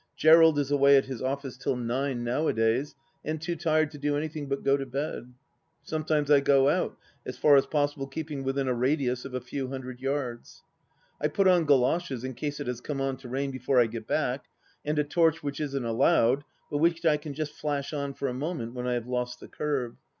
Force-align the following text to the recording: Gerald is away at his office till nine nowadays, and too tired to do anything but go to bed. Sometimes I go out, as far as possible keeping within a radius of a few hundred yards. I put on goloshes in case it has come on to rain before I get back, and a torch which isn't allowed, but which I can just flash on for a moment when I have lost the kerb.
Gerald 0.17 0.57
is 0.57 0.71
away 0.71 0.97
at 0.97 1.05
his 1.05 1.21
office 1.21 1.57
till 1.57 1.75
nine 1.75 2.23
nowadays, 2.23 2.95
and 3.23 3.39
too 3.39 3.55
tired 3.55 3.91
to 3.91 3.99
do 3.99 4.17
anything 4.17 4.49
but 4.49 4.63
go 4.63 4.75
to 4.75 4.83
bed. 4.87 5.31
Sometimes 5.83 6.31
I 6.31 6.39
go 6.39 6.69
out, 6.69 6.97
as 7.23 7.37
far 7.37 7.55
as 7.55 7.67
possible 7.67 8.07
keeping 8.07 8.43
within 8.43 8.67
a 8.67 8.73
radius 8.73 9.25
of 9.25 9.35
a 9.35 9.39
few 9.39 9.67
hundred 9.67 9.99
yards. 10.01 10.63
I 11.21 11.27
put 11.27 11.47
on 11.47 11.65
goloshes 11.65 12.23
in 12.23 12.33
case 12.33 12.59
it 12.59 12.65
has 12.65 12.81
come 12.81 12.99
on 12.99 13.17
to 13.17 13.29
rain 13.29 13.51
before 13.51 13.79
I 13.79 13.85
get 13.85 14.07
back, 14.07 14.45
and 14.83 14.97
a 14.97 15.03
torch 15.03 15.43
which 15.43 15.59
isn't 15.61 15.85
allowed, 15.85 16.45
but 16.71 16.79
which 16.79 17.05
I 17.05 17.17
can 17.17 17.35
just 17.35 17.51
flash 17.53 17.93
on 17.93 18.15
for 18.15 18.27
a 18.27 18.33
moment 18.33 18.73
when 18.73 18.87
I 18.87 18.93
have 18.95 19.05
lost 19.05 19.39
the 19.39 19.47
kerb. 19.47 19.97